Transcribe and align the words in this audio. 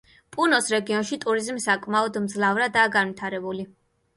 პუნოს 0.35 0.69
რეგიონში 0.75 1.19
ტურიზმი 1.25 1.63
საკმაოდ 1.67 2.17
მძლავრადაა 2.25 2.93
განვითარებული. 2.97 3.69